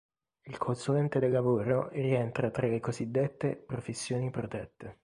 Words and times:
Il 0.45 0.57
consulente 0.57 1.19
del 1.19 1.31
lavoro 1.31 1.89
rientra 1.89 2.49
tra 2.49 2.65
le 2.65 2.79
cosiddette 2.79 3.55
professioni 3.55 4.31
protette. 4.31 4.97